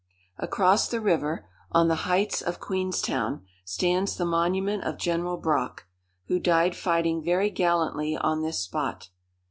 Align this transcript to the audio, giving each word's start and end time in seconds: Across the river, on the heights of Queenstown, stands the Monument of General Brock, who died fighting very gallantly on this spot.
Across 0.39 0.87
the 0.87 0.99
river, 0.99 1.45
on 1.71 1.87
the 1.87 1.93
heights 2.09 2.41
of 2.41 2.59
Queenstown, 2.59 3.43
stands 3.63 4.15
the 4.17 4.25
Monument 4.25 4.83
of 4.83 4.97
General 4.97 5.37
Brock, 5.37 5.85
who 6.25 6.39
died 6.39 6.75
fighting 6.75 7.23
very 7.23 7.51
gallantly 7.51 8.17
on 8.17 8.41
this 8.41 8.57
spot. 8.57 9.09